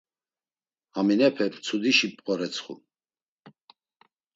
[0.95, 2.79] Haminepe mtsudişi p̌ǩoretsxum.